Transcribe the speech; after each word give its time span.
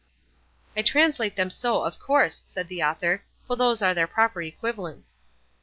"I 0.75 0.81
translate 0.81 1.35
them 1.35 1.51
so 1.51 1.83
of 1.83 1.99
course," 1.99 2.41
said 2.47 2.69
the 2.69 2.81
author, 2.81 3.23
"for 3.45 3.55
those 3.55 3.83
are 3.83 3.93
their 3.93 4.07
proper 4.07 4.41
equivalents." 4.41 5.19